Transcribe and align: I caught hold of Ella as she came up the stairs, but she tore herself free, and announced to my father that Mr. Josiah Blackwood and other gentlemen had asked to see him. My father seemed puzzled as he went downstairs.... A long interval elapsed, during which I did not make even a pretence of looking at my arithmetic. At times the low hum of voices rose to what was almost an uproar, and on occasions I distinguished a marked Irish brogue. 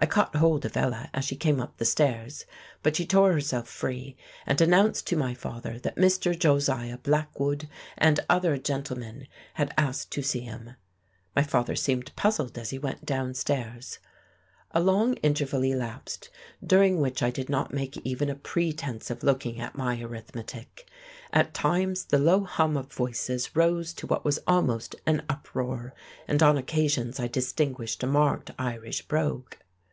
I 0.00 0.06
caught 0.06 0.36
hold 0.36 0.64
of 0.64 0.76
Ella 0.76 1.10
as 1.12 1.24
she 1.24 1.34
came 1.34 1.60
up 1.60 1.78
the 1.78 1.84
stairs, 1.84 2.46
but 2.84 2.94
she 2.94 3.04
tore 3.04 3.32
herself 3.32 3.66
free, 3.66 4.16
and 4.46 4.60
announced 4.60 5.08
to 5.08 5.16
my 5.16 5.34
father 5.34 5.76
that 5.80 5.96
Mr. 5.96 6.38
Josiah 6.38 6.98
Blackwood 6.98 7.68
and 7.96 8.20
other 8.30 8.56
gentlemen 8.58 9.26
had 9.54 9.74
asked 9.76 10.12
to 10.12 10.22
see 10.22 10.38
him. 10.42 10.76
My 11.34 11.42
father 11.42 11.74
seemed 11.74 12.14
puzzled 12.14 12.56
as 12.56 12.70
he 12.70 12.78
went 12.78 13.04
downstairs.... 13.06 13.98
A 14.70 14.78
long 14.78 15.14
interval 15.14 15.64
elapsed, 15.64 16.30
during 16.64 17.00
which 17.00 17.20
I 17.20 17.30
did 17.30 17.48
not 17.50 17.74
make 17.74 17.96
even 18.06 18.30
a 18.30 18.36
pretence 18.36 19.10
of 19.10 19.24
looking 19.24 19.58
at 19.60 19.76
my 19.76 20.00
arithmetic. 20.00 20.88
At 21.32 21.54
times 21.54 22.04
the 22.04 22.18
low 22.20 22.44
hum 22.44 22.76
of 22.76 22.92
voices 22.92 23.56
rose 23.56 23.92
to 23.94 24.06
what 24.06 24.24
was 24.24 24.38
almost 24.46 24.94
an 25.06 25.24
uproar, 25.28 25.92
and 26.28 26.40
on 26.40 26.56
occasions 26.56 27.18
I 27.18 27.26
distinguished 27.26 28.04
a 28.04 28.06
marked 28.06 28.52
Irish 28.60 29.02
brogue. 29.02 29.54